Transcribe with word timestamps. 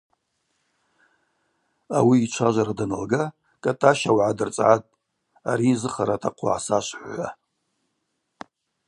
Ауи 1.97 2.17
йчважвара 2.25 2.73
даналга 2.79 3.23
Кӏатӏащ 3.63 3.99
ауагӏа 4.09 4.37
дырцӏгӏатӏ: 4.37 4.91
Ари 5.49 5.65
йзыхара 5.73 6.13
атахъу 6.17 6.47
гӏасашвхӏв– 6.51 7.03
хӏва. 7.15 7.27